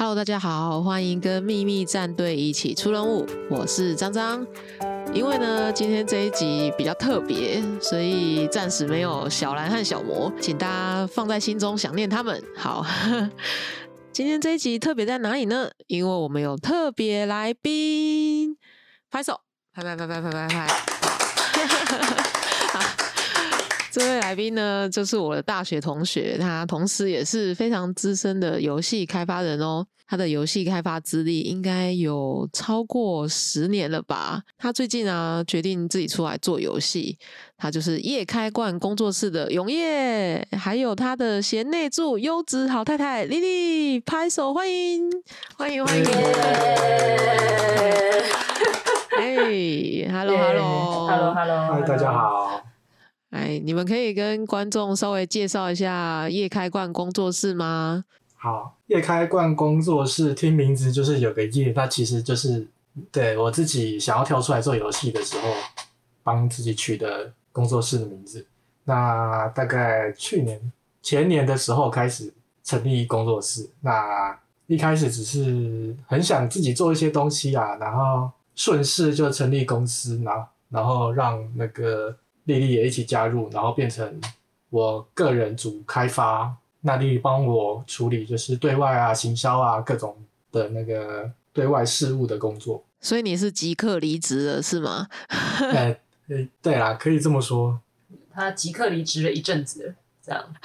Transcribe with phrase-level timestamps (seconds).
[0.00, 3.26] Hello，大家好，欢迎跟秘密战队一起出任务。
[3.50, 4.46] 我是张张。
[5.12, 12.42] 因为呢，今天这一集比较特别，所以暂时没有小兰和小魔，请大家放在心中，想念他们。
[12.56, 12.82] 好，
[14.10, 15.68] 今天这一集特别在哪里呢？
[15.86, 18.56] 因为我们有特别来宾，
[19.10, 19.42] 拍手，
[19.74, 20.66] 拍拍拍拍拍拍拍。
[23.90, 29.84] 这位来宾呢，就是我的大学同学，他同时也是非常资深的游戏开发人哦。
[30.06, 34.42] 他的游戏开发资历应该有超过十年了吧？
[34.58, 37.16] 他最近啊，决定自己出来做游戏。
[37.56, 45.10] 他就是夜开罐工作室的永业，还有他的贤内助优质好太太丽丽，拍手欢迎，
[45.56, 46.04] 欢迎欢迎！
[49.16, 49.26] 哎
[50.10, 52.69] ，hello hello hello hello，嗨，大家好。
[53.30, 58.04] 哎，你们可以跟观众稍微介绍一下夜开冠工作室吗？
[58.34, 62.66] 好，夜开冠工作室听名字就是有个夜，那其实就是
[63.12, 65.48] 对我自己想要跳出来做游戏的时候，
[66.24, 68.44] 帮自己取的工作室的名字。
[68.82, 70.60] 那大概去年
[71.00, 74.36] 前年的时候开始成立工作室，那
[74.66, 82.16] 一开始只是很想自己做一些东西啊，然后顺势就成立公司，然后然后让那个。
[82.52, 84.20] 丽丽也一起加入，然后变成
[84.70, 90.16] 我个人组开发，那丽丽帮我处理就是对外啊、行销啊各种
[90.50, 92.84] 的那个对外事务的工作。
[93.00, 95.08] 所以你是即刻离职了是吗？
[95.72, 95.98] 哎，
[96.60, 97.80] 对啦，可以这么说。
[98.32, 100.54] 他即刻离职了一阵子，这样。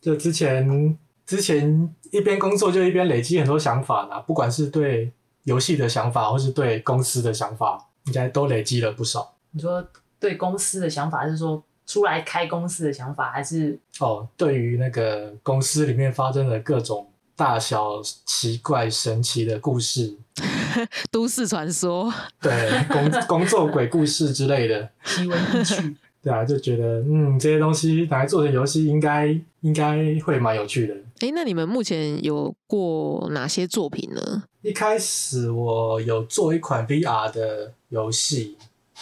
[0.00, 5.12] 就之前之前一边工作就一边累积很多想法啦，不管是对
[5.44, 7.86] 游戏的想法，或是对公司的想法。
[8.04, 9.34] 应该都累积了不少。
[9.52, 9.86] 你说
[10.18, 20.16] 对公司的想法，还是说出来开公司的想法，还是哦，对于那个公司里面发生的各种大小奇怪神奇的故事，
[21.10, 24.88] 都市传说，对工工作鬼故事之类的。
[25.04, 29.26] 奇闻异趣，对啊，就觉得嗯，这些东西拿来做成游戏，应该
[29.60, 30.94] 应该会蛮有趣的。
[31.20, 34.44] 哎，那你们目前有过哪些作品呢？
[34.62, 38.56] 一开始我有做一款 VR 的游戏，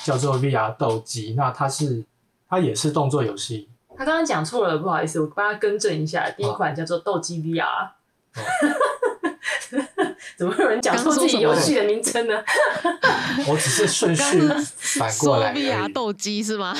[0.05, 1.35] 叫做 VR 斗鸡。
[1.35, 2.03] 那它是，
[2.49, 3.69] 它也是动作游戏。
[3.97, 6.29] 他刚刚讲错了，不好意思，我帮他更正一下。
[6.31, 7.91] 第一款叫做斗鸡 VR。
[10.43, 12.35] 怎么有人讲出自己游戏的名称呢？
[13.47, 14.41] 我只是顺序
[14.99, 15.55] 反过来。
[15.95, 16.77] 斗鸡是吗？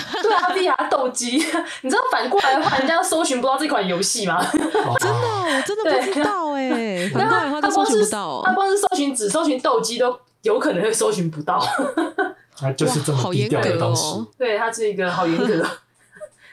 [0.53, 1.37] 对啊斗鸡。
[1.83, 4.45] 你知道反过来的话，人家搜寻不到这款游戏吗？
[4.53, 4.69] 真的，
[4.99, 7.09] 我真的不知道哎。
[7.15, 8.43] 反过来的话，他搜寻不到。
[8.45, 11.65] 他光是搜寻只搜寻斗鸡都有可能会搜寻不到。
[12.57, 14.27] 他 就是这么低调的东西。
[14.37, 15.65] 对，他是一个好严格。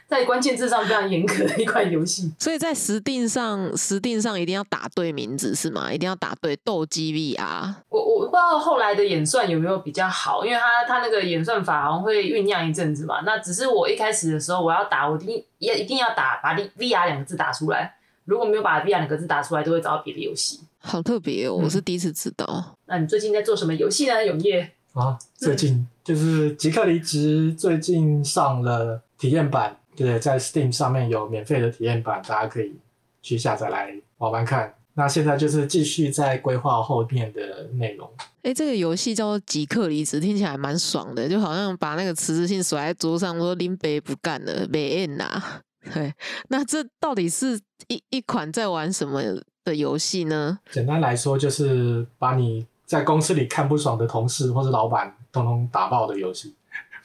[0.10, 5.94] 在关键字上非常严格的一款游戏， 所以在实定上，实定上一定要打对名字是吗？
[5.94, 7.76] 一定要打对斗鸡 VR。
[7.90, 13.22] 我我不知道后来的演算有没有比较好，因为他他那个演算法好像会酝酿一阵子嘛。
[13.24, 17.94] 那只是我一开始的时候，我要打，我一定也一定要打把 VR 两个字打出来。
[18.26, 20.60] 如果没有把 VR 两个字打出来，都会找到别的游戏。
[20.80, 22.76] 好特别哦，我是第一次知道。
[22.86, 24.26] 那你最近在做什么游戏呢？
[24.26, 29.76] 永业啊，最近就是即刻离职，最近上了体验版。
[30.00, 32.74] 对，在 Steam 上面有免费的体验版，大家可以
[33.22, 34.74] 去下载来玩玩看。
[34.94, 38.10] 那现在就是继续在规划后面的内容。
[38.42, 45.42] 哎，这个游戏叫做《即刻离职》，听起来蛮爽的，就好像把那个辞职信甩在桌上，说林北不干了，没 end 呐。
[45.94, 46.14] 对，
[46.50, 49.22] 那这到底是一一款在玩什么
[49.64, 50.60] 的游戏呢？
[50.72, 56.56] 简单来说，就是把你在公司里看不爽的同事或者老板，通通打爆的游戏。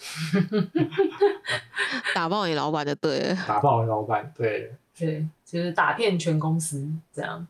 [2.15, 7.47] 打爆你老板就对了，打爆你老板，对对，就是打遍全公司这样。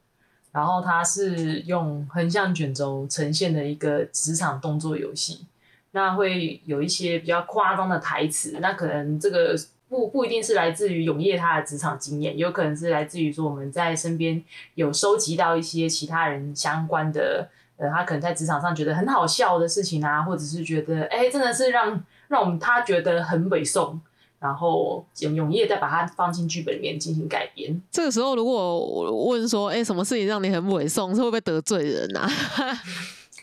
[0.53, 5.47] 然后它是用横向卷轴呈现的一个职场动作游戏，
[5.91, 9.56] 那会有一些比较夸张的台词，那可能这个
[9.88, 14.41] 不不一定是来自于永业他的职场经验，有可能是来自于说我们在身边
[14.76, 22.04] 有收集到一些其他人相关的，呃，他可能在职场上觉得很好笑的事情啊，或者是觉得哎，真的是让。
[22.28, 24.00] 让我们他觉得很委送，
[24.38, 27.80] 然后永永业再把它放进剧本里面进行改编。
[27.91, 32.30] 这个时候，如果问说，哎，什么事情让你很委送，是会不会得罪人啊？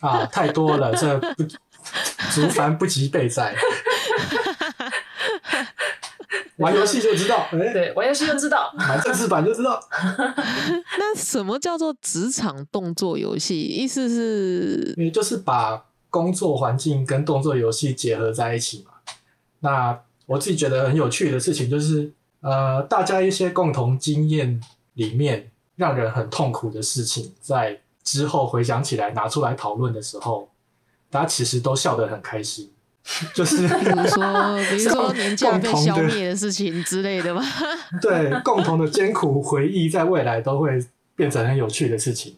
[0.00, 1.44] 啊，太多了，这不
[2.34, 3.54] 竹凡不及备载。
[6.56, 9.80] 玩游戏就知道，哎，对，玩游戏就知道，买正式版就知道。
[10.98, 13.60] 那什么叫做职场动作游戏？
[13.60, 15.84] 意思是，也就是把。
[16.12, 18.92] 工作环境跟动作游戏结合在一起嘛？
[19.60, 22.12] 那我自己觉得很有趣的事情就是，
[22.42, 24.60] 呃，大家一些共同经验
[24.92, 30.50] 里面让人很痛苦的事情，在之后回想起来拿出来讨论的时候，
[31.08, 32.70] 大家其实都笑得很开心。
[33.34, 37.42] 就是比如说，比如说年假被消灭的事情之类的吧？
[38.02, 40.78] 对共同的艰苦回忆，在未来都会
[41.16, 42.36] 变成很有趣的事情，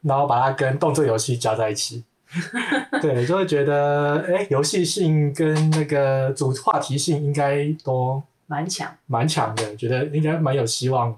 [0.00, 2.02] 然后把它跟动作游戏加在一起。
[3.02, 8.92] 对，就会觉得，哎、游戏性跟那个主话题性应该都蛮强。
[9.06, 11.16] 蛮强的，觉得应该蛮有希望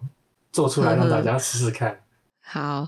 [0.51, 1.99] 做出来 让大家试试看。
[2.41, 2.87] 好，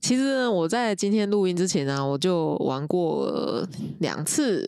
[0.00, 3.68] 其实呢，我在今天录音之前呢、我就玩过呃
[4.00, 4.64] 两次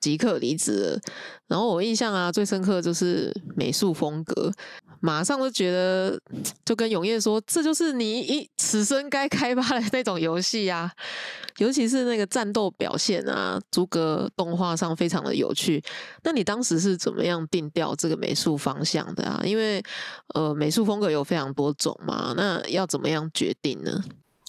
[0.00, 1.00] 即刻离职。
[1.46, 4.52] 然后我印象啊最深刻就是美术风格，
[5.00, 6.20] 马上就觉得
[6.64, 10.92] 就跟永业说，这就是你一此生该开发的那种游戏啊。
[11.58, 15.82] 尤其是那个战斗表现啊，诸葛动画上非常的有趣。
[16.22, 19.42] 那你当时是怎么样定调这个美术方向的啊？
[19.44, 19.82] 因为
[20.34, 24.02] 呃，美术风格有非常多种嘛，那要怎么样决定呢？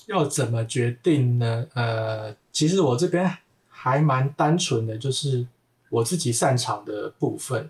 [0.08, 1.66] 要怎么决定呢？
[1.74, 3.38] 呃，其实我这边
[3.68, 5.46] 还蛮单纯的，就是
[5.90, 7.70] 我自己擅长的部分，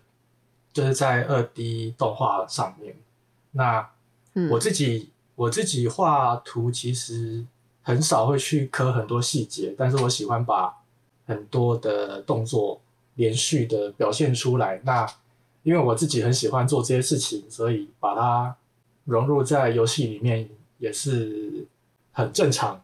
[0.73, 2.95] 就是在二 D 动画上面。
[3.51, 3.89] 那
[4.33, 7.45] 嗯，我自己我自己画图其实
[7.81, 10.73] 很少会去刻很多细节，但是我喜欢把
[11.25, 12.81] 很多的动作
[13.15, 14.79] 连续的表现出来。
[14.83, 15.06] 那
[15.63, 18.56] 因为我自己很喜欢做这些事情，所以把它
[19.03, 21.67] 融入在游戏里面也是
[22.12, 22.81] 很正常、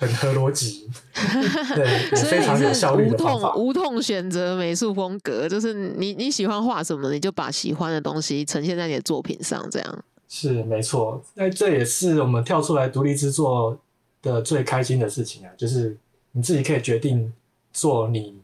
[0.00, 0.88] 很合逻辑，
[1.76, 3.50] 对，也所以非常有你是效率无的方法。
[3.50, 10.04] 痛无痛选择美术风格，就是你你喜欢画什么，你就把喜欢的东西呈现在你的作品上，这样。
[10.26, 13.78] 是没错，那这也是我们跳出来独立制作
[14.22, 15.94] 的最开心的事情啊，就是
[16.32, 17.30] 你自己可以决定
[17.70, 18.40] 做你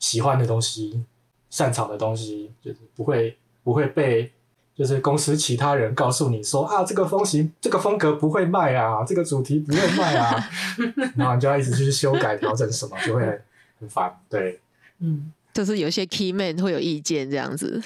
[0.00, 1.00] 喜欢的东西、
[1.48, 4.32] 擅长的东西，就是不会不会被
[4.76, 10.50] 就是公司其他人告诉你说啊，这个风行、这个风格不会卖啊，这个主题不会卖啊，
[11.16, 13.42] 然后你就要一直去修改调整什么，就会很
[13.80, 14.18] 很烦。
[14.28, 14.60] 对，
[15.00, 17.82] 嗯， 就是有一些 key man 会有意见这样子。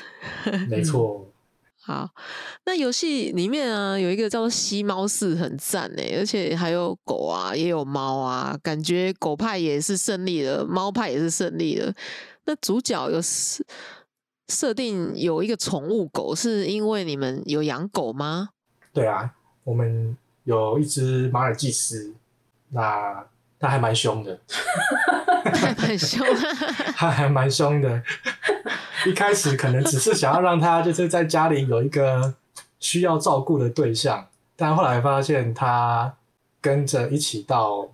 [0.68, 1.26] 没错。
[1.86, 2.10] 好，
[2.64, 11.94] 那游戏里面啊有一个叫做吸猫式很赞诶，而且还有狗啊，也有猫啊，感觉狗派也是胜利了，猫派也是胜利了。
[12.44, 13.22] 那主角有
[14.48, 18.48] 设设定有一个宠物狗，是因为你们有养狗吗？
[18.92, 19.32] 对啊，
[19.62, 22.12] 我们有一只马尔济斯，
[22.70, 23.24] 那
[23.60, 24.36] 它还蛮凶的。
[25.54, 26.26] 还蛮凶，
[26.96, 28.02] 它还蛮凶的。
[29.06, 32.34] 一开始可能只是想要让它就是在家里有一个
[32.80, 34.26] 需要照顾的对象，
[34.56, 36.12] 但后来发现它
[36.60, 37.88] 跟着一起到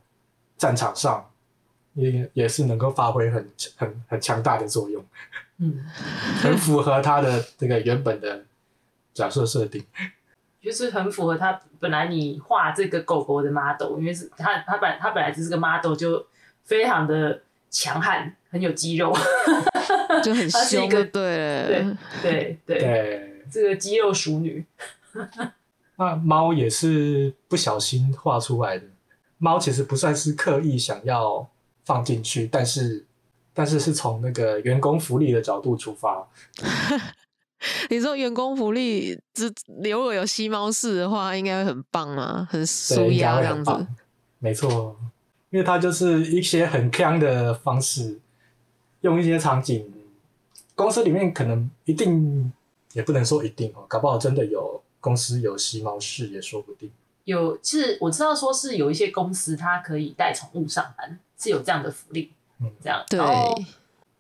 [0.56, 1.28] 战场上，
[1.93, 3.46] 也也是能够发挥很
[3.76, 5.04] 很很强大的作用，
[5.62, 5.79] 嗯，
[6.43, 8.44] 很符合他的这个原本的
[9.14, 9.85] 角色设定。
[10.61, 16.25] 就是很符合他本来你画这个狗狗的 model，因为是他他本他本来就是个 model 就
[16.64, 19.12] 非常的强悍，很有肌肉，
[20.23, 20.88] 就很 凶。
[20.88, 24.64] 对对对，对，这个肌肉熟女，
[25.97, 28.85] 那猫也是不小心画出来的。
[29.38, 31.49] 猫其实不算是刻意想要
[31.85, 33.05] 放进去，但是
[33.54, 36.26] 但是是从那个员工福利的角度出发。
[37.88, 39.46] 你说员工福利，这
[39.84, 43.70] 如果有吸猫式的话，应该会很棒啊，很舒压这样子。
[43.70, 43.96] 会很棒。
[44.40, 44.97] 没错，
[45.50, 48.18] 因为它就是一些很强的方式，
[49.02, 49.88] 用一些场景，
[50.75, 52.52] 公司里面可能一定
[52.94, 56.90] 也不能说一定哦，搞不好真的有公司有吸猫室也说不定。
[57.25, 62.35] 有是我知道说是有一些公司它可以带宠物上班，是有这样的福利，嗯
[62.83, 63.04] 这样。
[63.09, 63.21] 对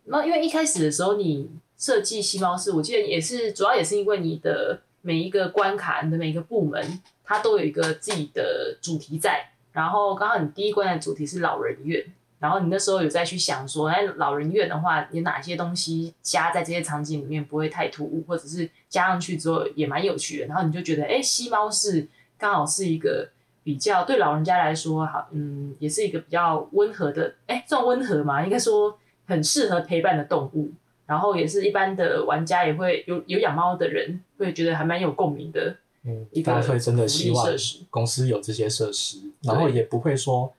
[0.04, 9.48] 那因为一开始的时候你设计细胞室，我记得也是主要也是因为你的每一个关卡，你的每一个部门，它都有一个自己的主题在。
[9.72, 12.04] 然后刚好你第一关的主题是老人院，
[12.38, 20.46] 然后你那时候有再去想说，哎，老人院的话，有哪些东西加在这些场景里面不会太突兀，或者是加上去之后也蛮有趣的。
[20.46, 22.06] 然后你就觉得，哎，吸猫是
[22.36, 23.28] 刚好是一个
[23.62, 30.70] 比较对老人家来说，好，嗯，也是一个比较温和的，哎，算温和嘛，应该说很适合陪伴的动物。
[31.04, 40.50] 然后也是一般的玩家也会有有养猫的人会觉得还蛮有共鸣的嗯一，个大家会真的希望设施公司有这些设施，然后也不会说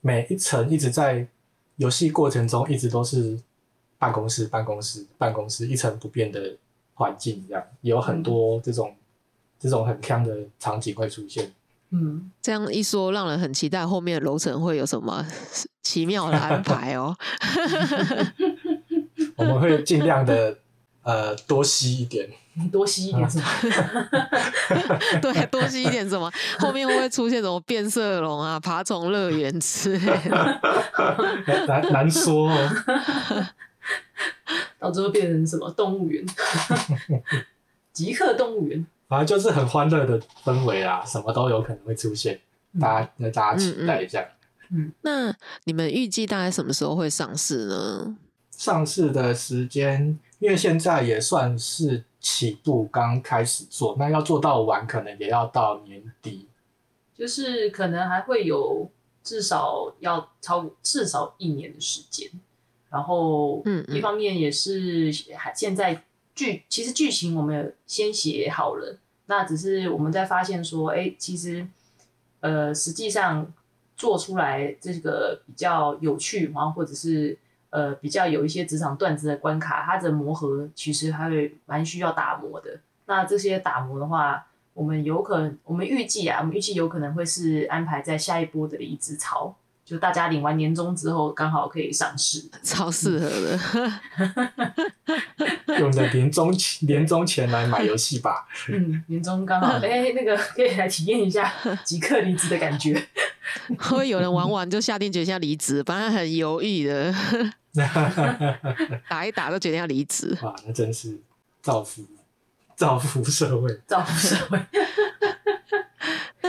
[0.00, 1.24] 每一层一直在
[1.76, 3.38] 游戏过程中一直都是
[3.98, 6.56] 办公室、办公室、办公室一成不变的
[6.94, 8.96] 环境，这样有很多这种、
[9.60, 11.52] 这种很强的场景会出现。
[11.92, 15.26] 嗯，这样一说，让人很期待后面的楼层会有什么
[15.82, 17.16] 奇妙的安排哦。
[19.36, 20.56] 我们会尽量的
[21.02, 22.28] 呃多吸一点，
[22.70, 23.44] 多吸一点什么？
[25.20, 26.30] 对，多吸一点什么？
[26.58, 30.60] 后面会不会出现什么变色龙啊、爬虫乐园之类的？
[31.66, 32.70] 难难说哦。
[34.78, 36.24] 到最后变成什么动物园？
[37.92, 38.86] 极客动物园。
[39.10, 42.40] 反正就是很欢乐的氛围啊，什么都有可能会出现，
[42.80, 44.24] 大家那大家期待一下。
[44.70, 48.16] 嗯，那你们预计大概什么时候会上市呢？
[48.52, 56.46] 上市的时间，因为现在也算是起步刚开始做，那要做到完，可能也要到年底。
[57.18, 58.88] 就是可能还会有
[59.24, 62.30] 至少要超至少一年的时间。
[62.88, 66.00] 然后，嗯嗯一方面也是还现在
[66.34, 71.66] 剧其实剧情我们有先写好了，那只是我们在发现说，哎，其实
[72.40, 73.52] 呃实际上
[73.96, 77.36] 做出来这个比较有趣，然后或者是
[77.70, 82.80] 呃比较有一些职场段子的关卡，它的磨合其实还会蛮需要打磨的。
[83.06, 89.54] 那这些打磨的话，我们有可能，我们预计啊，我们预计有可能会是安排在下一波的离职潮，
[89.90, 92.48] 就大家领完年终之后，刚好可以上市。
[92.62, 93.58] 超适合的。
[95.80, 98.46] 用的年终年终前来买游戏吧。
[98.68, 102.94] 嗯，年终刚好， 哎、那个可以来体验一下即刻离职的感觉。
[103.70, 107.12] 会不会有人玩完就下定决心要离职，本来很犹豫的，
[109.10, 110.38] 打一打就决定要离职。
[110.42, 111.18] 哇，那真是
[111.60, 112.06] 造福
[112.76, 113.80] 造福社会。
[113.88, 114.60] 造福社会。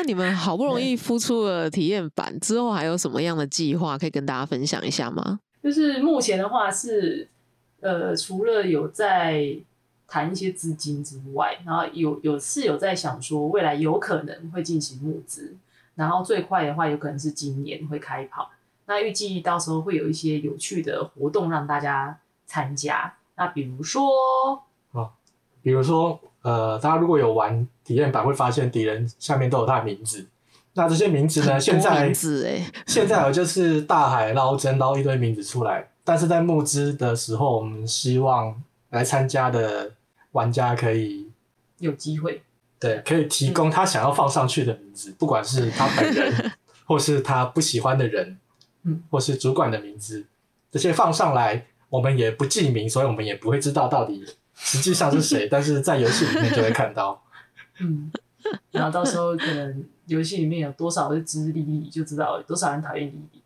[0.02, 5.40] 那你们好不容易孵出了体验版之后，还有什么样的计划可以跟大家分享一下吗？
[5.62, 7.30] 就是目前的话是，
[7.82, 9.56] 呃，除了有在
[10.08, 15.56] 谈一些资金之外，然后有有是有在想说未来有可能会进行募资，
[15.94, 18.50] 然后最快的话有可能是今年会开跑。
[18.88, 22.18] 那预计到时候会有一些有趣的活动让大家
[22.48, 23.14] 参加。
[23.36, 24.64] 那比如说，
[25.62, 30.28] 比如说，呃，大家如果有玩体验版，会发现敌人下面都有他的名字。
[30.74, 38.56] 那这些名字呢，现在名字哎，现在有就是大海捞针捞一堆名字出来，但是在募资的时候，我们希望
[38.90, 39.92] 来参加的
[40.32, 41.30] 玩家可以
[41.80, 42.42] 有机会，
[42.80, 46.52] 对可以提供他想要放上去的名字，不管是他本人，
[46.88, 48.38] 或是他不喜欢的人，
[48.84, 50.26] 嗯，或是主管的名字，
[50.72, 54.26] 这些放上来，我们也不记名，所以我们也不会知道到底
[54.64, 57.22] 实际上是谁， 但是在游戏里面就会看到。
[57.80, 58.12] 嗯，
[58.72, 63.42] 然后到时候可能游戏里面有多少是知莉莉，就知道有多少人讨厌莉莉。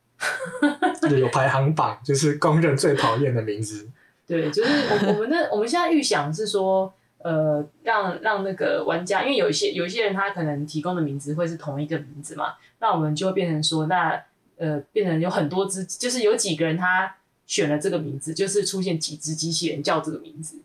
[1.02, 3.88] 对有排行榜，就是公认最讨厌的名字。
[4.26, 14.20] 对，就是我我们的我们现在预想是说，呃，让让那个玩家，因为有一些有一些人他可能提供的名字会是同一个名字嘛，那我们就会变成说，那
[14.58, 20.58] 呃，变成有很多只，就是有几个人他选了这个名字，就是出现几只机器人叫这个名字，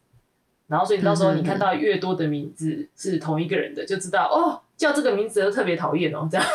[0.71, 6.47] 然后所以到时候你看到越多的名字是同一个人的，就知道哦，叫这个名字都特别讨厌哦，这样。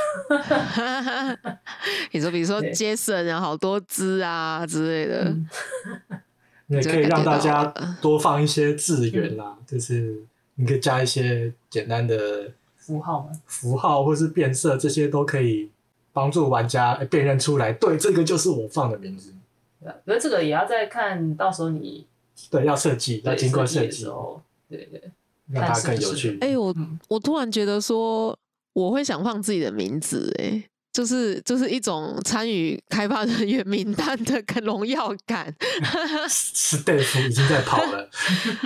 [2.14, 5.50] 你说，比如说对 Jason 啊，好多只啊之类的，嗯
[6.80, 7.66] 也可以让大家
[8.02, 10.16] 多放一些字源啦，就是
[10.56, 15.70] 你可以加一些简单的符号嘛，符号或是变色，这些都可以
[16.14, 19.34] 帮助玩家呃辨认出来，对，这个就是我放的名字。
[19.82, 19.96] 对吧？
[20.06, 22.08] 可是这个也要再看到时候你
[22.50, 25.02] 对，要设计，要对经过设设计的时计，候，对对。
[25.48, 26.40] 让它更有趣。
[26.42, 28.36] 哎、我嗯我突然觉得说，
[28.74, 30.64] 我会想放自己的名字、哎，
[30.96, 35.54] 就是就是一种参与开发人员 名单的跟荣耀感。
[36.30, 38.10] 史蒂夫已经在跑了，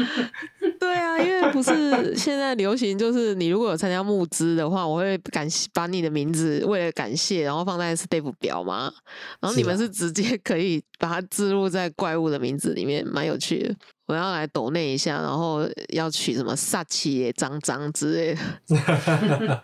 [0.80, 8.94] 对啊，因为不是现在流行，就是你如果有参加募资的话，我会感谢把你的名字为了感谢，然后放在 step 表嘛。
[9.40, 13.76] 然后你们是直接可以把它置入在怪物的名字里面，蛮有趣的。
[14.06, 19.62] 我要来抖那一下，然后要取什么萨奇耶、脏脏之类的。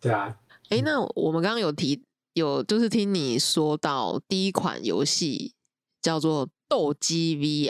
[0.00, 0.34] 对啊，
[0.72, 2.02] 诶，那我们刚刚有提
[2.32, 5.52] 有，就是听你说到第一款游戏
[6.00, 7.68] 叫做《斗鸡 VR》，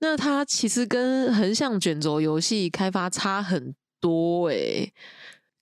[0.00, 4.92] 那它其实跟横向卷轴游戏开发差很多诶，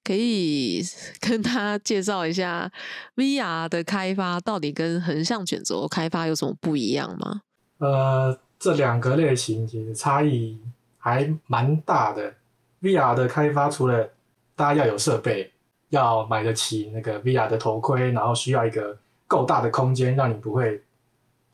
[0.02, 0.82] 可以
[1.20, 2.72] 跟他介绍一下
[3.16, 7.42] VR 的开发到底跟横向卷轴开发有什么不一样吗？
[7.76, 10.58] 呃，这两个类型其实差异
[10.96, 12.34] 还蛮大的。
[12.80, 14.10] VR 的开发除了
[14.56, 15.52] 大家要有设备，
[15.94, 18.96] 要买得起那个 VR 的头盔，然后需要一个
[19.26, 20.82] 够大的空间，让你不会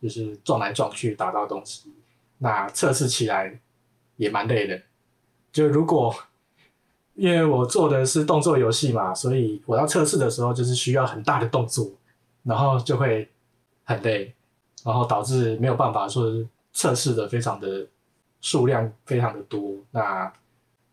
[0.02, 1.92] 就是撞来撞去打到东西。
[2.38, 3.58] 那测试起来
[4.16, 4.80] 也蛮累的。
[5.52, 6.14] 就如果
[7.14, 11.90] 因为我做的是动作游戏嘛，所以我要测试的时候就是需要很大的动作，
[12.42, 13.28] 然后就会
[13.84, 14.34] 很累，
[14.82, 16.32] 然后导致没有办法说
[16.72, 17.86] 测试的非常的
[18.40, 20.32] 数量非常的多，那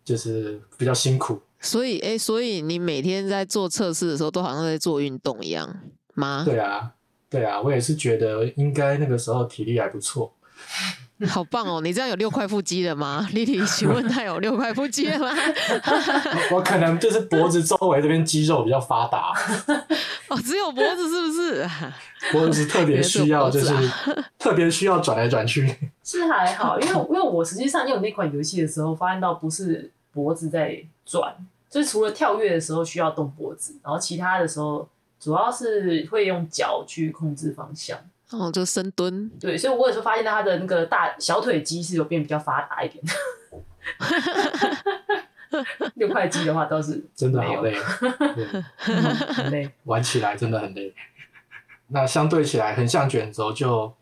[0.04, 1.40] 就是比较辛苦。
[1.60, 5.68] 所以，哎、所以你每天在做测试的时候，都好像在做运动一样
[6.16, 6.44] 吗？
[6.46, 6.92] 对啊，
[7.30, 10.34] 对啊，我也是觉得应该那个时候体力还不错。
[11.28, 11.82] 好棒哦！
[11.82, 13.28] 你这样有六块腹肌了吗？
[13.34, 15.36] 丽丽，请问他有六块腹肌了吗？
[16.54, 19.34] 我可能就是脖子周围这边肌肉比较发达，
[20.28, 21.70] 哦，只有脖子是不是？
[22.32, 23.74] 脖子特别需要就是
[24.38, 25.76] 特别需要转来转去。
[26.04, 31.34] 是还好，因为因为我实际上用那款游戏的时候，发现到不是脖子在转，
[31.70, 34.88] 就是除了跳跃的时候需要动脖子，然后其他的时候
[35.20, 37.98] 主要是会用脚去控制方向。
[38.32, 39.30] 哦，就深蹲。
[39.40, 43.02] 对，所以我有时候发现到他的那个大小腿肌是有变比较发达一点。
[45.96, 47.74] 六块肌的话倒是 真的好累，
[48.78, 49.72] 很累。
[49.86, 50.94] 玩起来真的很累。
[51.88, 53.94] 那相对起来，横向卷轴就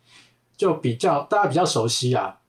[0.57, 2.39] 就比较大家比较熟悉啊，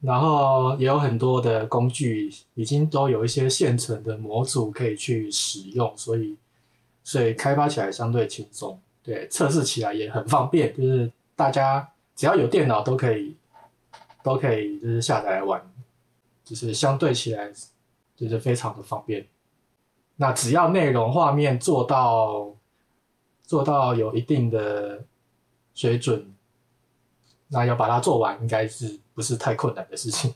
[0.00, 6.36] 然后也有很多的工具已经都有一些现成的模组可以去使用，所以
[7.04, 13.36] 所以开发起来相对轻松，对，测试起来也很方便，就是大家只要有电脑都可以
[14.22, 15.60] 都可以就是下载来玩，
[16.44, 17.50] 就是相对起来
[18.16, 19.26] 就是非常的方便。
[20.16, 22.54] 那只要内容画面做到
[23.42, 25.02] 做到有一定的
[25.74, 26.32] 水准，
[27.48, 30.32] 那要把它做完，应该是不是太困难的事情。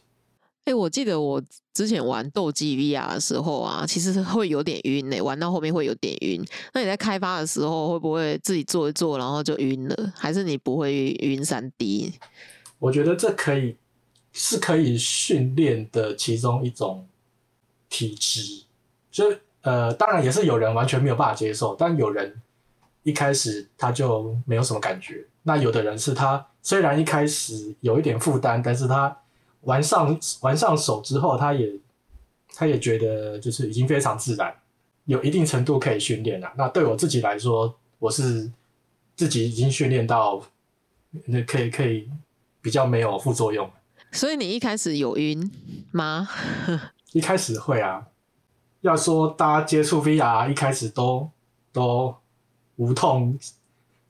[0.66, 6.44] 哎、我记得我之前玩斗鸡 VR 的时候啊，其实会有点晕呢、玩到后面会有点晕。
[6.74, 10.12] 那你在开发的时候会不会自己做一做，然后就晕了？
[10.14, 12.12] 还是你不会晕三 D？
[12.78, 13.76] 我觉得这可以
[14.32, 17.06] 是可以训练的其中一种
[17.88, 18.64] 体质，
[19.10, 22.40] 就呃，当然也是有人完全没有办法接受，但有人
[23.02, 25.26] 一开始他就没有什么感觉。
[25.42, 29.14] 那有的人是他虽然一开始有一点负担，但是他
[29.60, 31.70] 玩上玩上手之后，他也
[32.54, 34.52] 他也觉得就是已经非常自然，
[35.04, 36.50] 有一定程度可以训练了。
[36.56, 38.50] 那对我自己来说，我是
[39.14, 40.42] 自己已经训练到
[41.26, 42.08] 那可以可以
[42.62, 43.70] 比较没有副作用。
[44.10, 45.50] 所以你一开始有晕
[45.92, 46.28] 吗？
[47.12, 48.06] 一开始会啊，
[48.80, 51.30] 要说大家接触 VR 一开始都
[51.72, 52.16] 都
[52.76, 53.38] 无痛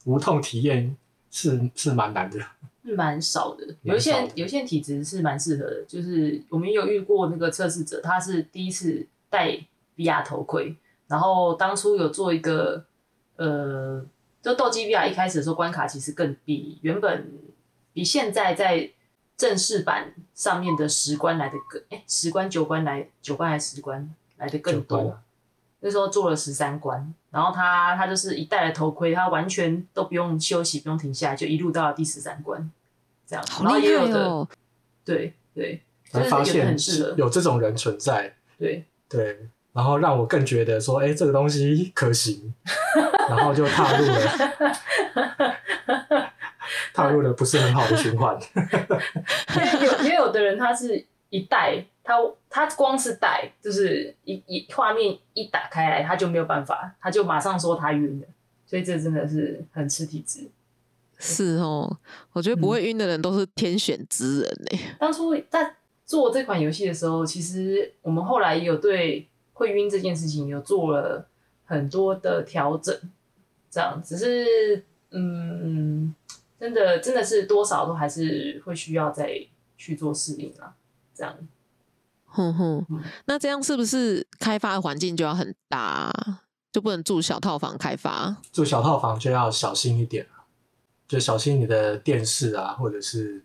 [0.04, 0.96] 无痛体验
[1.34, 2.38] 是是蛮难的。
[2.84, 9.58] 是蛮少的，蛮有一些有一些体质是蛮适合的，就是我们有遇过那个测试者，他是第一次戴
[9.96, 12.84] VR 头盔，然后当初有做一个
[13.36, 14.04] 呃，
[14.42, 17.32] 就斗鸡 VR 一开始的时候关卡其实更比原本
[17.94, 18.90] 比现在在
[19.34, 25.18] 正式版上面的十关来的更哎十关九关来九关还是十关来的更多
[25.80, 32.70] 那时候做了十三关，然后他他就是一戴了头盔，他完全都不用休息，不用停下来，就一路到了第十三关，
[33.26, 33.44] 这样。
[33.48, 34.48] 然后好厉也有的，害哦！
[35.04, 35.82] 对对，
[36.30, 36.76] 发现
[37.16, 42.54] 有这种人存在，对对，然后让我更觉得说，哎、这个东西可行，
[43.28, 44.20] 然后就踏入了
[46.94, 48.38] 踏入了不是很好的循环。
[49.56, 52.14] 因为有也有的人他是一戴，他
[52.50, 58.26] 他光是带，就是一一画面一打开来，他就没有办法，他就马上说他晕了，
[58.66, 60.50] 所以这真的是很吃体质。
[61.18, 61.98] 是哦，
[62.32, 71.26] 我觉得不会晕的人都是天选之人呢、当初在做这款游戏的时候，其实我们后来有对会晕这件事情有做了
[71.64, 72.94] 很多的调整，
[73.70, 76.14] 这样只是嗯，
[76.60, 79.46] 真的真的是多少都还是会需要再
[79.78, 80.74] 去做适应啊，
[81.14, 81.34] 这样
[82.34, 86.40] 哼哼嗯，那这样是不是开发的环境就要很大啊、
[86.72, 88.36] 就不能住小套房开发？
[88.52, 90.42] 住小套房就要小心一点啊
[91.06, 93.44] 就小心你的电视啊，或者是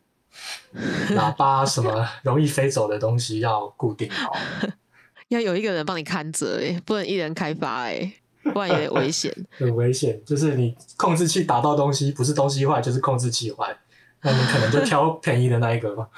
[1.12, 4.34] 喇叭什么容易飞走的东西要固定好。
[5.30, 9.32] 要有一个人帮你看着，哎，不能一人开发，哎，不然有点危险。
[9.60, 13.78] 很危险，就是你控制器打到东西，不是东西坏就是控制器坏，
[14.22, 16.10] 那你可能就挑便宜的那一个吧。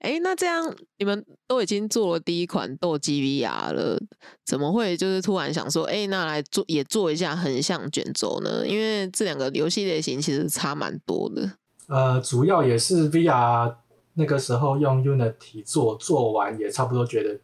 [0.00, 4.00] 哎、那这样你们都已经做了第一款斗鸡 VR 了，
[4.44, 8.66] 怎么会就是突然想说，哎、那来做也做一下横向卷轴呢？
[8.66, 11.52] 因为这两个游戏类型其实差蛮多的。
[11.86, 13.76] 呃，主要也是 VR
[14.14, 17.38] 那个时候用 Unity 做，做完也差不多觉得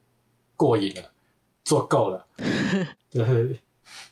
[0.57, 1.03] 过瘾了，
[1.65, 2.27] 做够了，
[3.09, 3.57] 就是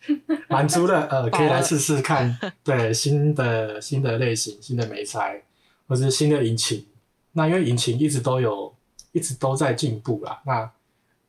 [0.48, 5.42] 满足了，呃，可以来试试看， 对新的新的类型、新的美材，
[5.88, 6.86] 或是新的引擎。
[7.32, 8.74] 那因为引擎一直都有，
[9.12, 10.40] 一直都在进步啦。
[10.46, 10.70] 那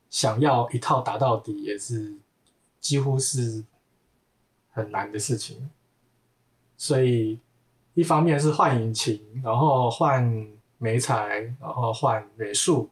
[0.09, 2.13] 想要一套打到底，也是
[2.79, 3.63] 几乎是
[4.71, 5.69] 很难的事情。
[6.77, 7.39] 所以
[7.93, 12.89] 一方面是换引擎，然后换美材，然后换美术，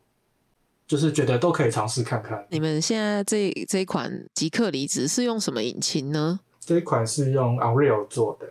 [0.88, 2.46] 就是觉得都可以尝试看看。
[2.50, 6.40] 你们现在这这一款极客离子是用什么引擎呢？
[6.60, 8.48] 这一款是用 Unreal 做的。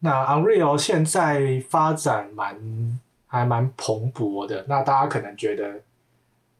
[0.00, 4.64] 那 Unreal 现在发展蛮还蛮蓬勃的。
[4.68, 5.80] 那大家可能觉得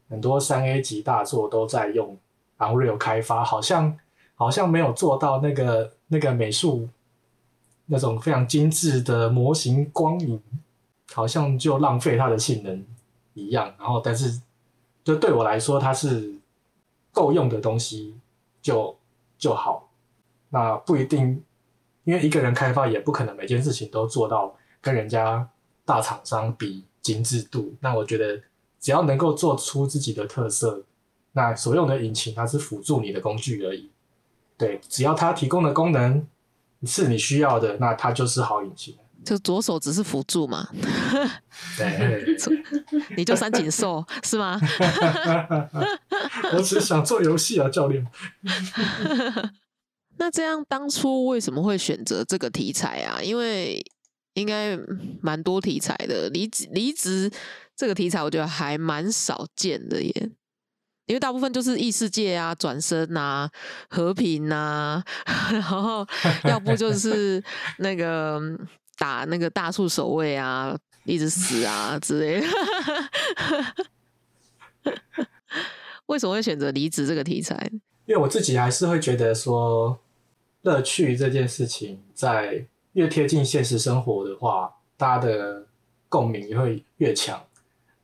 [0.09, 2.17] 很多三 A 级大作都在用
[2.57, 3.97] Unreal 开发，好像
[4.35, 6.87] 好像没有做到那个那个美术
[7.87, 10.41] 那种非常精致的模型光影，
[11.11, 12.83] 好像就浪费它的性能
[13.33, 13.73] 一样。
[13.77, 14.39] 然后，但是
[15.03, 16.33] 就对我来说，它是
[17.11, 18.15] 够用的东西
[18.61, 18.97] 就
[19.37, 19.89] 就好。
[20.49, 21.43] 那不一定，
[22.03, 25.49] 因为一个人开发也不可能每件事情都做到跟人家
[25.83, 27.73] 大厂商比精致度。
[27.79, 28.41] 那我觉得
[28.79, 30.83] 只要能够做出自己的特色，
[31.31, 33.89] 那所用的引擎它是辅助你的工具而已。
[34.57, 36.25] 对，只要它提供的功能
[36.83, 38.95] 是你需要的，那它就是好引擎。
[39.25, 40.67] 就左手只是辅助嘛，
[41.77, 42.25] 对，
[43.15, 44.59] 你就三井寿是吗？
[46.53, 48.05] 我只是想做游戏啊，教练。
[50.17, 53.21] 那这样当初为什么会选择这个题材啊？
[53.21, 53.83] 因为
[54.35, 54.77] 应该
[55.21, 57.31] 蛮多题材的，离职离职
[57.75, 60.31] 这个题材我觉得还蛮少见的耶。
[61.05, 63.49] 因为大部分就是异世界啊、转身啊、
[63.89, 65.03] 和平啊，
[65.51, 66.07] 然后
[66.45, 67.43] 要不就是
[67.79, 68.39] 那个
[69.03, 72.47] 打那个大树守卫啊，一直死啊之类的。
[76.05, 77.69] 为什么会选择离职这个题材？
[78.05, 79.99] 因为我自己还是会觉得说，
[80.61, 85.65] 乐趣这件事情在越贴近现实生活的话，大家的
[86.07, 87.43] 共鸣也会越强。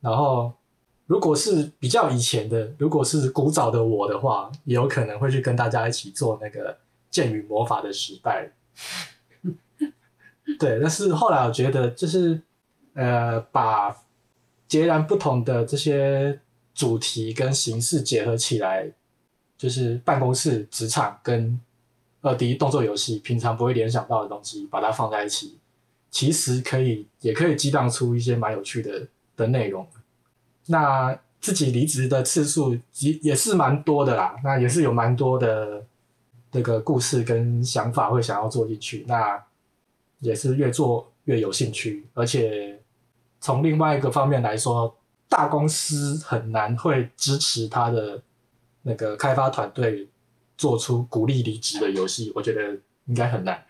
[0.02, 0.52] 然后，
[1.06, 6.76] 如果是比较以前的，如果是古早的我的话，也有可能会去跟大家一起做那个
[7.10, 8.52] 剑与魔法的时代。
[10.58, 12.40] 对，但是后来我觉得，就是
[12.94, 13.96] 呃，把
[14.66, 16.40] 截然不同的这些
[16.74, 18.90] 主题跟形式结合起来。
[19.60, 21.60] 就是办公室、职场跟
[22.22, 25.58] 二 D 动作游戏，平常不会联想到的东西，把它放在一起，
[26.10, 29.86] 其实可以，也可以激荡出一些蛮有趣的的内容。
[30.68, 35.84] 那自己离职的次数也也是蛮多的啦，那也是有蛮多的
[36.50, 39.44] 这个故事跟想法会想要做进去，那
[40.20, 42.80] 也是越做越有兴趣，而且
[43.40, 44.96] 从另外一个方面来说，
[45.28, 48.22] 大公司很难会支持他的。
[48.82, 50.08] 那个开发团队
[50.56, 53.62] 做出鼓励离职的游戏，我觉得应该很难。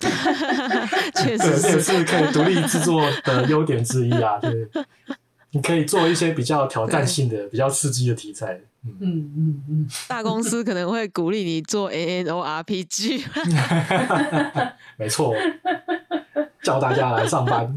[1.16, 4.38] 确实，这也是可以独立制作的优点之一啊。
[4.38, 4.68] 对，
[5.52, 8.60] 你可以做一些比较挑战性的、比较刺激的题材。
[9.00, 9.88] 嗯嗯嗯。
[10.08, 13.24] 大公司可能会鼓励你做 A N O R P G。
[14.98, 15.34] 没错，
[16.62, 17.74] 叫大家来上班。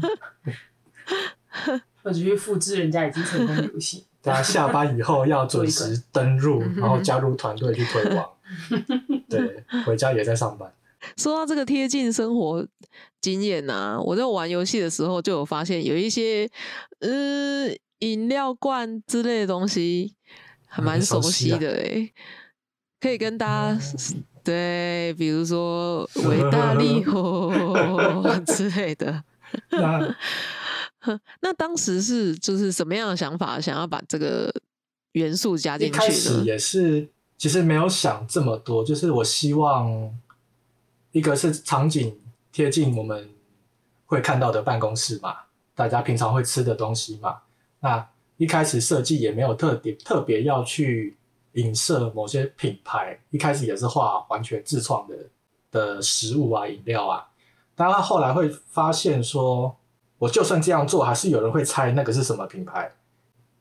[2.02, 4.04] 或者去复制人家已经成功的游戏。
[4.22, 8.28] 大家下班以后要准时登入，然后加入团队去推广。
[9.28, 10.70] 对，回家也在上班。
[11.16, 12.66] 说到这个贴近生活
[13.22, 16.46] 经验呐，我在玩游戏的时候就有发现有一些，
[17.00, 17.68] 呃，
[18.00, 20.14] 饮料罐之类的东西
[20.70, 22.10] 还蛮熟悉的哎，
[23.00, 23.78] 可以跟大家
[24.42, 29.22] 对，比如说维大利哦 之类的。
[29.70, 30.16] 那
[31.42, 34.52] 那当时是就是什么样的想法，想要把这个
[35.12, 35.98] 元素加进去呢？
[35.98, 40.14] 开始也是，其实没有想这么多，就是我希望
[41.10, 42.16] 一个是场景
[42.52, 43.28] 贴近我们
[44.06, 45.36] 会看到的办公室嘛，
[45.74, 47.40] 大家平常会吃的东西嘛。
[47.80, 48.09] 那
[48.40, 51.16] 一开始设计也没有特别特别要去
[51.52, 55.14] 影射某些品牌，一开始也是画完全自创的
[55.70, 57.28] 的食物啊、饮料啊，
[57.74, 59.76] 但他后来会发现说。
[60.20, 62.92] 我就算这样做，还是有人会猜那个是什么品牌。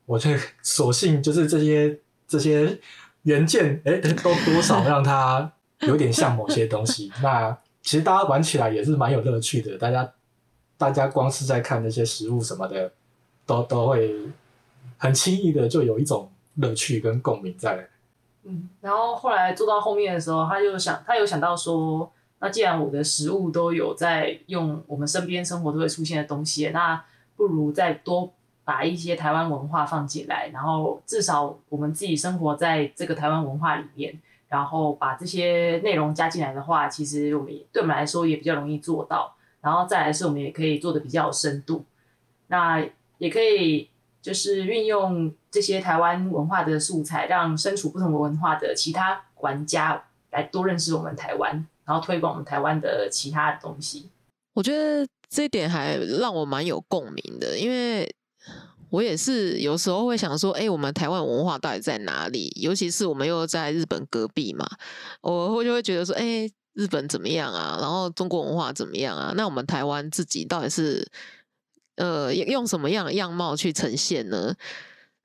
[0.06, 0.30] 我就
[0.62, 2.78] 索性就是这些这些
[3.22, 5.50] 原件，哎，都多少让它
[5.88, 7.10] 有点像某些东西。
[7.24, 9.78] 那其实大家玩起来也是蛮有乐趣的。
[9.78, 10.14] 大家
[10.78, 12.92] 大家光是在看那些食物什么的，
[13.46, 14.14] 都都会
[15.00, 17.90] 很轻易的就有一种乐趣跟共鸣在。
[18.44, 22.12] 嗯，然后后来做到后面的时候，他就想，他有想到说。
[22.42, 27.04] 那既然我的食物都有在用我们身边生活都会出现的东西，那
[27.36, 28.32] 不如再多
[28.64, 39.36] 把一些台湾文化放进来，然后至少我们自己生活在这个台湾文化里面，然后把这些内容加进来的话，其实我们对我们来说也比较容易做到。
[39.60, 41.84] 然后再来是我们也可以做的比较有深度，
[42.48, 42.82] 那
[43.18, 43.89] 也可以
[44.22, 51.66] 就是运用这些台湾文化的素材，让身处不同文化的其他玩家来多认识我们台湾。
[51.86, 54.12] 然后推广我们台湾的其他东西。
[54.54, 58.08] 我觉得这一点还让我蛮有共鸣的，因为
[58.92, 62.56] 我也是有时候会想说，哎、我们台湾文化到底在哪里？
[62.62, 64.68] 尤其是我们又在日本隔壁嘛，
[65.22, 67.80] 我会就会觉得说，哎、日本怎么样啊？
[67.82, 69.34] 然后中国文化怎么样啊？
[69.36, 71.04] 那我们台湾自己到底是
[72.00, 74.56] 呃用什么样的样貌去呈现呢？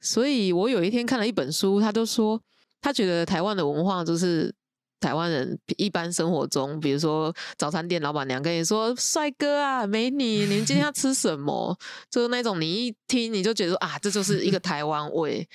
[0.00, 2.38] 所以我有一天看了一本书，他就说
[2.82, 4.54] 他觉得台湾的文化就是
[5.00, 11.74] 台湾人一般生活中，比如说早餐店老板娘跟你说：“帅哥啊，美女，你们今天要吃什么？”
[12.10, 15.48] 就是那种你一听你就觉得啊，这就是一个台湾味。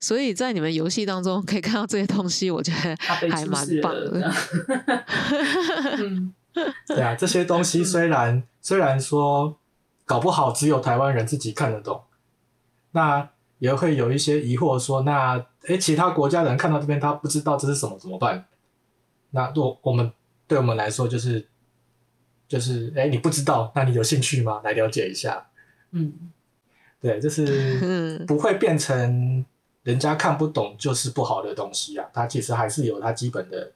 [0.00, 2.96] 所以在你们游戏当中可以看到这些东西，我觉得
[3.30, 4.32] 还蛮棒的。
[6.88, 9.56] 对啊，这些东西虽然 虽然说
[10.12, 12.02] 搞不好只有台湾人自己看得懂，
[12.90, 18.44] 那也会有一些疑惑说，那诶其他国家人看到这边他不知道这是什么怎么办？
[19.30, 20.12] 那我我们
[20.46, 21.48] 对我们来说就是
[22.46, 24.60] 就是诶你不知道，那你有兴趣吗？
[24.62, 25.46] 来了解一下。
[25.92, 26.12] 嗯，
[27.00, 29.42] 对，就是嗯不会变成
[29.82, 33.72] 人家看不懂就是不好的东西啊，它其实还是有它基本的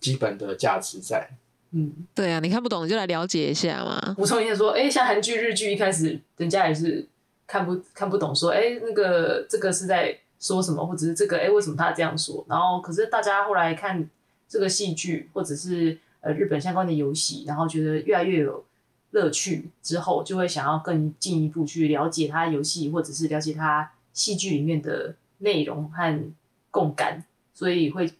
[0.00, 1.30] 基本的价值在。
[1.72, 4.14] 嗯，对啊，你看不懂你就来了解一下嘛。
[4.16, 7.06] 补充一下说，哎、像韩剧、日剧一开始人家也是
[7.46, 12.44] 看不看不懂，说，哎、那个这个是在说什么，或者是这个，哎、为什么他这样说？
[12.48, 14.08] 然后，可是大家后来看
[14.48, 18.64] 这个戏剧，或者是呃日本相关的游戏，然后觉得越来越有
[19.10, 26.32] 乐趣之后，就会想要更进一步去了解它游戏，或者是了解他戏剧里面的内容和
[26.70, 27.24] 共感，
[27.54, 28.10] 所以会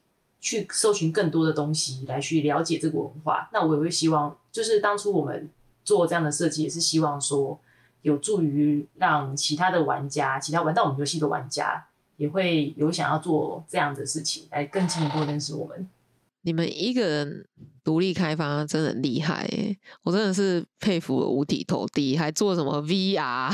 [0.41, 3.49] 去搜寻更多的东西来去了解这个文化。
[3.53, 5.49] 那我也会希望，就是当初我们
[5.85, 7.59] 做这样的设计，也是希望说
[8.03, 15.89] 有助于让其他的玩家，其他玩到我们游戏的玩家，也会有想要做这样的事情，来更进一步认识我们。
[16.43, 17.45] 你们一个人
[17.83, 23.53] 独立开发真的厉害耶，我真的是佩服五体投地，还做什么 VR，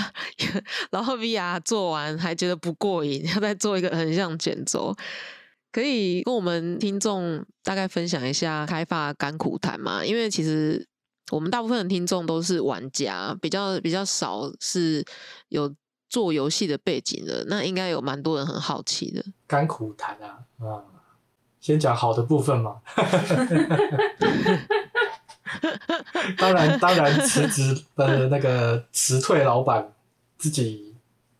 [0.91, 4.95] 然后 VR 做完还觉得不过瘾，要再做一个横向卷轴。
[5.73, 10.05] 可以跟我们听众大概分享一下开发甘苦谈吗？
[10.05, 10.87] 因为其实
[11.31, 15.03] 我们大部分的听众都是玩家，比较比较少是
[15.49, 15.75] 有
[16.11, 19.25] 做游戏的背景的，那应该有蛮多人很好奇的。
[19.47, 20.85] 甘苦谈啊，啊，
[21.59, 22.83] 先讲好的部分嘛。
[26.37, 29.93] 当然，当然，辞职的那个辞退老板
[30.39, 30.95] 自己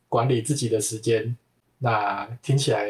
[0.09, 1.37] 管理自己的时间，
[1.79, 2.89] 那听起来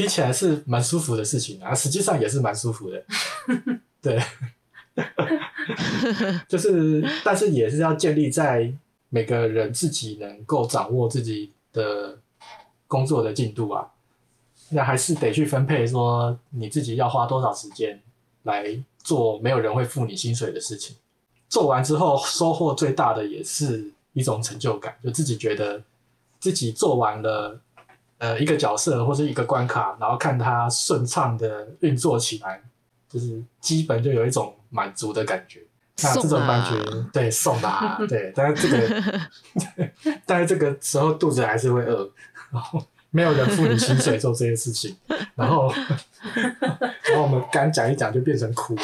[0.00, 3.04] 听起来是蛮舒服的事情啊，实际上也是蛮舒服的。
[4.00, 4.18] 对，
[6.48, 8.72] 就是，但是也是要建立在
[9.10, 12.18] 每个人自己能够掌握自己的
[12.86, 13.86] 工作的进度啊。
[14.70, 18.00] 那还是得去分配，说你自己要花多少时间
[18.44, 20.96] 来做没有人会付你薪水的事情。
[21.50, 25.82] 做完之后，收获最大的也是一种成就感，就自己觉得
[26.38, 27.60] 自己做完了
[28.20, 32.62] 呃一个角色或是一个关卡，然后看它顺畅的运作起来，
[33.08, 35.60] 就是基本就有一种满足的感觉。
[36.02, 36.78] 那这种感觉，
[37.12, 39.20] 对送啦、对，但是这个，
[40.24, 42.10] 但是这个时候肚子还是会饿，
[42.50, 44.96] 然后没有人付你薪水做这些事情，
[45.34, 45.70] 然后，
[46.22, 48.82] 然后我们刚讲一讲就变成哭了。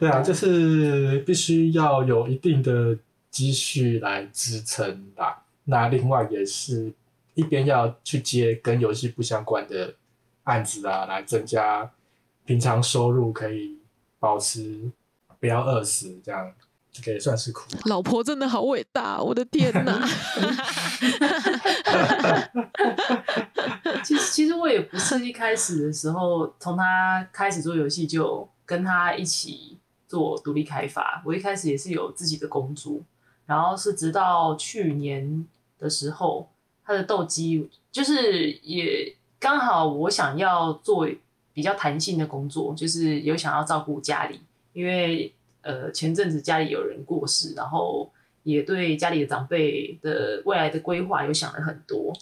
[0.00, 2.96] 对啊，就是必须要有一定的
[3.30, 5.36] 积蓄来支撑啦。
[5.64, 6.92] 那另外也是
[7.34, 9.94] 一边要去接跟游戏不相关的
[10.44, 11.90] 案子啊，来增加
[12.44, 13.78] 平常收入，可以
[14.18, 14.90] 保持
[15.40, 16.52] 不要饿死，这样
[16.92, 17.62] 这个也算是苦。
[17.86, 20.06] 老婆真的好伟大，我的天哪！
[24.04, 33.00] 其实其实我也不是一开始的时候从他开始做游戏就跟他一起做独立开发，我一开始也是有自己的工作，
[33.46, 35.46] 然后是直到去年
[35.78, 36.48] 的时候，
[36.84, 41.08] 他的斗鸡就是也刚好我想要做
[41.52, 44.40] 比较弹性的工作，就是有想要照顾家里，
[44.72, 48.10] 因为呃前阵子家里有人过世，然后
[48.42, 52.12] 也对家里的长辈的未来的规划有想了很多，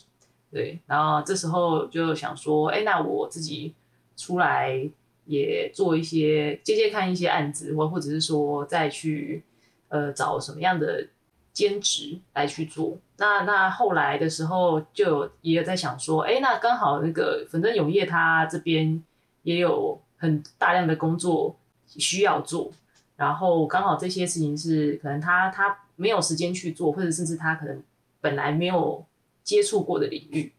[0.51, 3.73] 对，然后这时候就想说，哎，那我自己
[4.17, 4.89] 出来
[5.25, 9.43] 也做一些接接看一些案子，或或者是说再去
[9.93, 11.07] 呃找什么样的
[11.53, 12.99] 兼职来去做。
[13.19, 19.03] 那那后来的时候就有也有在想说，哎，那刚好那个反正永业他这边
[19.43, 21.55] 也有很大量的工作
[21.87, 22.73] 需要做，
[23.17, 27.83] 然后刚好这些事情是可能他他没有时间去做，或者甚至他可能
[28.21, 29.05] 本来没有
[29.45, 30.53] 接触过的领域，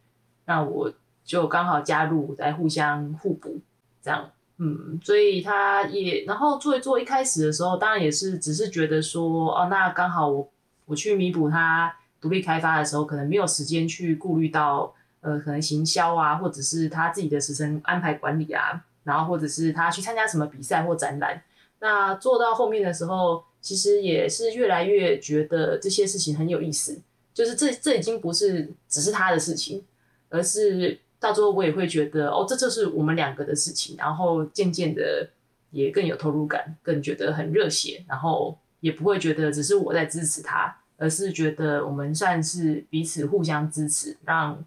[0.45, 0.93] 那我
[1.23, 3.59] 就刚好加入，来互相互补，
[4.01, 4.29] 这样，
[4.63, 10.49] 嗯，所以他也然后做一做，一开始的时候，当然也是只是觉得说，哦，那刚好我
[10.85, 21.43] 我去弥补他独立开发的时候，可能没有时间去顾虑到，呃，可能行销啊，或者是他自己的时程安排管理啊，然后或者是他去参加什么比赛或展览。
[21.79, 27.01] 那做到后面的时候，其实也是越来越觉得这些事情很有意思，
[27.33, 29.83] 就是这这已经不是只是他的事情，
[30.29, 35.29] 而是到最后我也会觉得，哦，这就是我们两个的事情，然后渐渐的
[35.71, 44.61] 也更有投入感，更觉得很热血，然后也不会觉得只是我在支持他，而是觉得我们算是彼此互相支持，让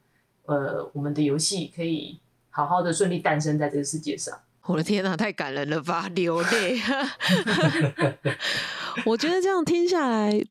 [0.47, 4.35] 呃我们的游戏可以好好的顺利诞生在这个世界上。
[4.65, 6.81] 我的天呐，太感人了吧，流泪。
[9.05, 10.43] 我觉得这样听下来，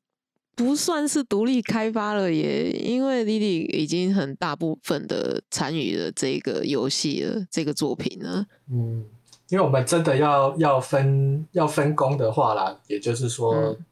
[0.55, 8.45] 不算是独立开发了耶，因为 Lily 已经很大部分的参与了这个游戏了，这个作品了。
[8.71, 9.05] 嗯，
[9.49, 13.85] 因为我们真的要要分要分工的话啦，也就是说，嗯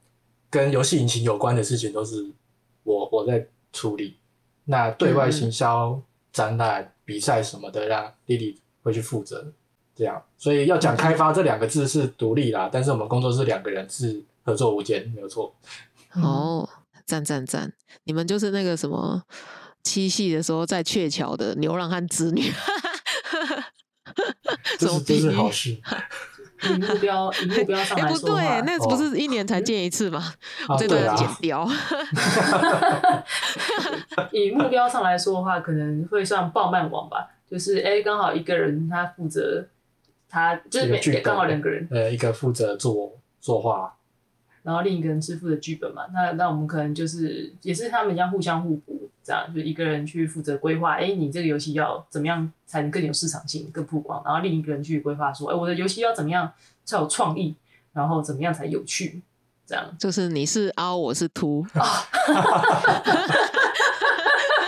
[0.49, 2.25] 跟游戏引擎有关的事情都是
[2.83, 4.17] 我我在处理。
[4.65, 5.99] 那对外行销、
[6.31, 9.51] 展览、比赛什么的，让 Lily 会去负责。
[9.95, 15.53] 这样，所以要讲开发这两个字是独立啦，但是我们工作室两个人是合作无间，没有错。
[16.21, 16.67] 哦，
[17.05, 17.73] 赞赞赞！
[18.03, 19.21] 你们就是那个什么
[19.83, 22.51] 七夕的时候在鹊桥的牛郎和织女，
[24.77, 25.21] 这是这什么比喻？
[25.21, 25.77] 是好事
[26.63, 30.33] 以目标以目标上哎，不来说的话，对，那不是一年才见一次吗？
[30.69, 30.77] 啊！
[30.77, 31.69] 这段要对啊，剪掉。
[34.31, 39.67] 以目标上来说的话，可能会算爆漫网吧，就是哎，刚好一个人他负责，
[40.29, 43.93] 他就是每刚好两个人，呃，一个负责做作画，
[44.63, 46.03] 然后另一个人是负责剧本嘛。
[46.13, 56.51] 那那我们可能就是也是他们要互相互补，这样就一个人去负责规划，哎，你这个游戏要怎么样才能更有市场性、更曝光，然后另一个人去规划说，哎，我的游戏要怎么样
[56.83, 57.55] 才有创意，
[57.93, 59.21] 然后怎么样才有趣，
[59.67, 59.85] 这样。
[59.99, 61.65] 就是你是凹，我是凸，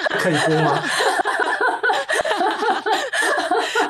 [0.09, 0.81] 可以播吗？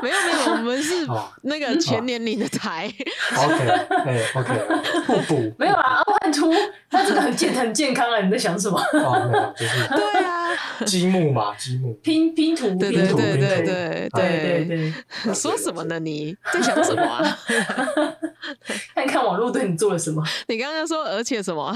[0.02, 2.92] 没有没有，我们是哦那个全年龄的台。
[3.38, 3.68] OK，
[4.06, 5.54] 哎，OK，互补。
[5.58, 6.52] 没有啊，阿汉图
[6.90, 8.20] 他真的很健很健康啊！
[8.22, 8.78] 你在想什么？
[8.94, 11.94] 哦，没有，就是 对啊，积木嘛，积木。
[12.04, 13.72] 拼拼图，对拼图，对对对拼图
[14.14, 16.00] 对对对对，说什么呢？
[16.00, 17.40] 你在想什么啊？
[18.94, 20.24] 看看网络对你做了什么。
[20.48, 21.76] 你刚刚说而且什么啊？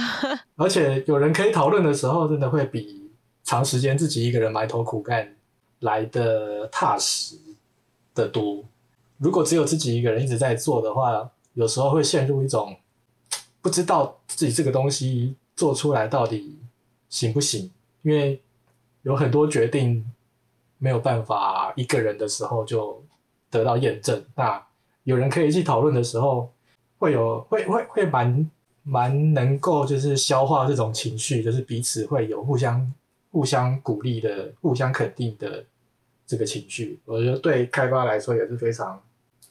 [0.58, 3.10] 而且有人可以讨论的时候，真的会比
[3.44, 5.28] 长时间自己一个人埋头苦干
[5.80, 7.36] 来的踏实
[8.14, 8.64] 的多。
[9.20, 12.76] 如果只有自己一个人一直在做的话，有时候会陷入一种
[13.62, 16.58] 不知道自己这个东西做出来到底
[17.10, 17.70] 行不行，
[18.02, 18.42] 因为
[19.02, 20.06] 有很多决定
[20.78, 23.04] 没有办法一个人的时候就
[23.50, 24.24] 得到验证。
[24.36, 24.66] 那
[25.04, 26.52] 有人可以一起讨论的时候，
[26.98, 28.50] 会有会 会会蛮
[28.84, 32.94] 蛮能够就是消化这种情绪，就是彼此会有互相
[33.32, 35.66] 互相鼓励的、互相肯定的
[36.26, 37.00] 这个情绪。
[37.06, 39.02] 我觉得对开发来说也是非常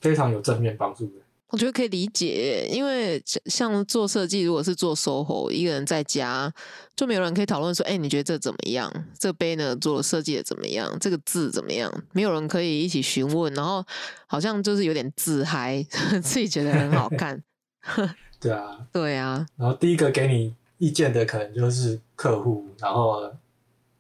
[0.01, 1.13] 非常有正面帮助的。
[1.51, 6.53] 我觉得可以理解，因为像像做设计，如果是做 SOHO，一个人在家，
[6.95, 8.93] 就没有人可以讨论说，哎、你觉得这怎么样？
[9.19, 10.95] 这杯呢做的设计的怎么样？
[11.01, 11.91] 这个字怎么样？
[12.13, 13.83] 没有人可以一起询问，然后
[14.27, 15.83] 好像就是有点自嗨，
[16.23, 17.43] 自己觉得很好看。
[18.39, 23.23] 对啊，对啊，然后第一个给你意见的可能就是客户，然后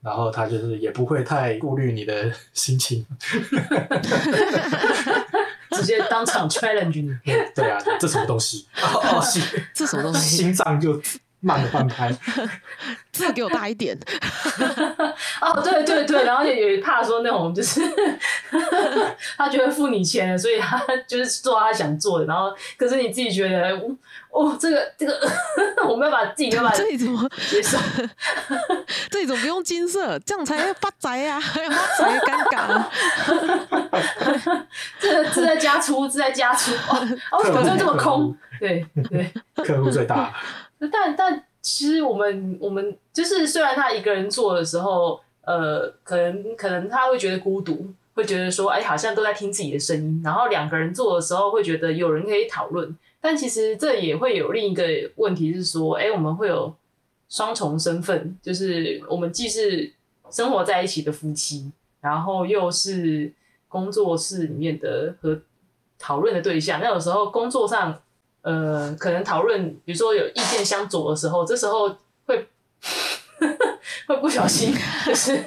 [0.02, 3.06] 然后他就是也不会太顾虑你的 心情。
[5.80, 7.16] 直接当场 challenge 你。
[7.54, 8.66] 对啊，这什么东西？
[8.82, 9.42] 哦哦，心
[9.74, 10.36] 这什么东西？
[10.36, 11.00] 心脏就
[11.40, 12.10] 慢的半拍。
[13.12, 13.98] 字给我大一点。
[15.40, 17.80] 哦，对对对，然后也也怕说那种就是
[19.36, 23.72] 他觉得付你钱了，所以他就是做他想做的，然后可是你自己觉得，
[24.30, 25.20] 哦，这个这个
[25.88, 27.76] 我没有把自己没有办法这里怎么接受。
[29.10, 30.18] 这里怎么不用金色？
[30.20, 31.40] 这样才发财啊！
[31.40, 32.90] 发财尴尬啊。
[35.00, 38.36] 这个是在加粗，是在加粗哦，哦，为什么就这么空？
[38.60, 39.32] 对对，
[39.64, 40.32] 客户最大，
[40.92, 50.20] 但但其实我们我们就是虽然他一个人做的时候，呃，可能可能他会觉得孤独，会觉得说，哎，好像都在听自己的声音。
[50.24, 52.96] 然后两个人做的时候，会觉得有人可以讨论。
[53.20, 54.84] 但其实这也会有另一个
[55.16, 56.72] 问题是说，哎，我们会有
[57.28, 59.92] 双重身份，就是我们既是
[60.30, 63.32] 生活在一起的夫妻，然后又是
[63.66, 65.40] 工作室里面的和
[65.98, 66.80] 讨论的对象。
[66.80, 68.00] 那有时候工作上，
[68.42, 71.88] 呃，可能讨论，比如说有意见相左的时候，这时候
[72.24, 72.48] 会
[74.06, 74.74] 会不小心
[75.04, 75.44] 就是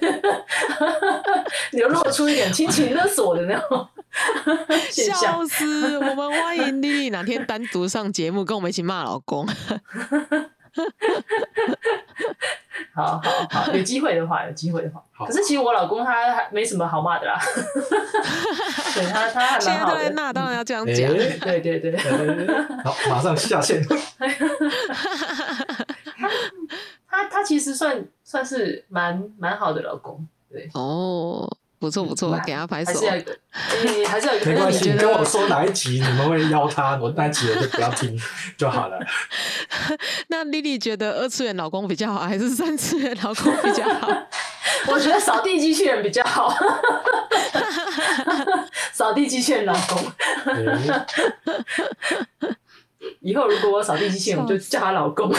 [1.71, 3.87] 流露出一点亲情勒索的那种
[4.91, 5.45] 笑。
[5.47, 5.97] 死！
[5.97, 9.47] 我们欢迎丽丽哪天单独上节目，跟我们一起骂老公。
[12.93, 15.03] 好好好，有机会的话，有机会的话。
[15.11, 17.37] 好可是其实我老公他还没什么好骂的啦，
[18.95, 19.97] 对他他还现在蛮好的。
[19.97, 21.11] 都在那，当然要这样哎讲。
[21.13, 21.97] 对对对，
[22.83, 23.83] 好，马上下线。
[27.07, 31.45] 他他其实算算是蛮蛮好的老公，对，哦，
[31.81, 34.27] 不错不错，给他拍手还是。
[34.27, 34.33] 要。
[34.45, 38.15] 没关系，跟我说哪一集你们会邀他，我那一集我就不要听
[38.55, 38.99] 就好了。
[40.29, 44.07] 那丽丽觉得二次元老公比较好，还是三次元老公比较好？
[44.87, 46.55] 我觉得扫地机器人比较好，
[48.93, 49.97] 扫地机器人老公。
[50.45, 50.95] 哎
[53.21, 55.33] 以后如果我扫地机器人，我就叫他老公。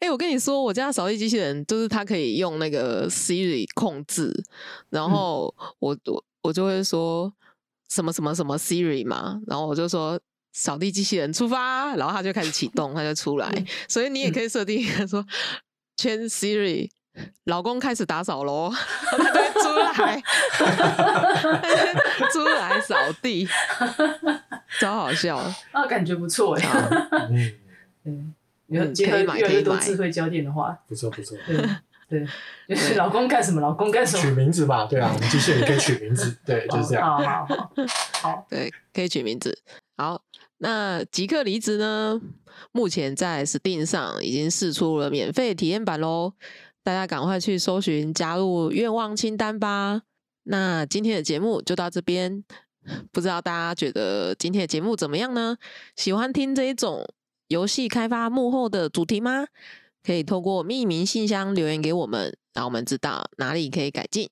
[0.00, 4.32] 哎、我跟你说，我家的扫地机器人就是它可以用那个 Siri 控制，
[4.90, 7.32] 然后我我我就会说
[7.88, 10.20] 什么什么什么 Siri 嘛，然后我就说
[10.52, 13.50] 扫地机器人出发，然后它就开始启动，它就出来。
[13.88, 15.24] 所以你也可以设定一个说
[15.96, 16.90] 圈 Siri。
[17.44, 18.70] 老公开始打扫喽，
[19.08, 19.72] 它就会出
[20.04, 20.22] 来，
[22.30, 23.48] 出来扫地，
[24.78, 25.38] 超好笑。
[25.72, 26.62] 啊，感觉不错哎。
[28.04, 28.34] 嗯，
[28.68, 31.36] 嗯，有嗯结合可以买越来越多智慧家电的话，不错不错。
[31.46, 31.56] 对
[32.08, 32.26] 对，
[32.68, 34.30] 就是老公干什么，老公干什么取。
[34.30, 37.04] 名字嘛，对啊，我们机器人可以取名字，对， 就是这样。
[37.04, 37.72] 好好好
[38.22, 39.58] 好， 对，可以取名字。
[39.96, 40.22] 好，
[40.58, 42.20] 那即刻离职呢？
[42.72, 46.32] 目前在 Steam 上已经试出了免费体验版喽，
[46.82, 50.02] 大家赶快去搜寻加入愿望清单吧。
[50.44, 52.44] 那今天的节目就到这边，
[53.10, 55.56] 不知道大家觉得今天的节目怎么样呢？
[55.96, 57.04] 喜欢听这一种
[57.48, 59.46] 游戏开发幕后的主题吗？
[60.02, 64.30] 可以透过匿名信箱留言给我们，让我们知道哪里可以改进，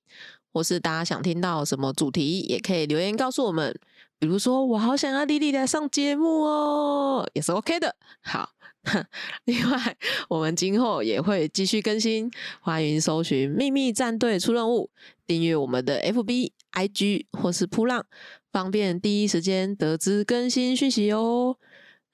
[0.53, 3.77] 或是大家想听到什么主题，也可以留言告诉我们。
[4.17, 7.93] 比如说，我好想要丽丽来上节目哦，也是 OK 的。
[8.21, 8.49] 好，
[9.43, 9.97] 另外
[10.29, 14.89] 我们今后也会继续更新，欢迎搜寻“秘密战队出任务”，
[15.27, 18.05] 订阅我们的 FB、IG 或是扑浪，
[18.53, 21.57] 方便第一时间得知更新讯息哦。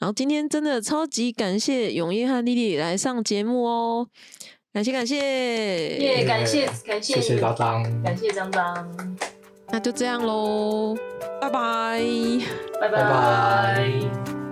[0.02, 4.08] 然后今天真的超级感谢永业和丽丽来上节目哦，
[4.74, 5.16] 感谢感谢，
[5.99, 9.16] 耶，感谢感谢谢谢张张，感谢张张，
[9.72, 10.97] 那就这样喽，
[11.39, 12.02] 拜拜。
[12.82, 14.51] 拜拜拜拜。